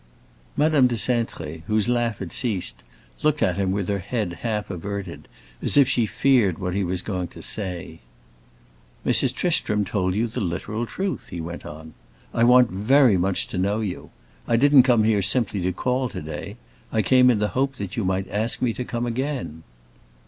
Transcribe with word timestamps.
Madame 0.57 0.87
de 0.87 0.95
Cintré, 0.95 1.61
whose 1.67 1.87
laugh 1.87 2.17
had 2.17 2.31
ceased, 2.31 2.81
looked 3.21 3.43
at 3.43 3.55
him 3.57 3.71
with 3.71 3.87
her 3.87 3.99
head 3.99 4.39
half 4.41 4.71
averted, 4.71 5.27
as 5.61 5.77
if 5.77 5.87
she 5.87 6.07
feared 6.07 6.57
what 6.57 6.73
he 6.73 6.83
was 6.83 7.03
going 7.03 7.27
to 7.27 7.39
say. 7.43 7.99
"Mrs. 9.05 9.31
Tristram 9.31 9.85
told 9.85 10.15
you 10.15 10.25
the 10.25 10.41
literal 10.41 10.87
truth," 10.87 11.29
he 11.29 11.39
went 11.39 11.67
on; 11.67 11.93
"I 12.33 12.43
want 12.43 12.71
very 12.71 13.15
much 13.15 13.47
to 13.49 13.59
know 13.59 13.81
you. 13.81 14.09
I 14.47 14.55
didn't 14.55 14.81
come 14.89 15.03
here 15.03 15.21
simply 15.21 15.61
to 15.61 15.71
call 15.71 16.09
to 16.09 16.19
day; 16.23 16.57
I 16.91 17.03
came 17.03 17.29
in 17.29 17.37
the 17.37 17.49
hope 17.49 17.75
that 17.75 17.95
you 17.95 18.03
might 18.03 18.27
ask 18.27 18.59
me 18.59 18.73
to 18.73 18.83
come 18.83 19.05
again." 19.05 19.61